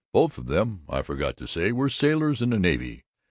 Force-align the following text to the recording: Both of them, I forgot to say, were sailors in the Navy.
Both 0.13 0.39
of 0.39 0.47
them, 0.47 0.81
I 0.89 1.03
forgot 1.03 1.37
to 1.37 1.47
say, 1.47 1.71
were 1.71 1.87
sailors 1.87 2.41
in 2.41 2.49
the 2.49 2.57
Navy. 2.57 3.03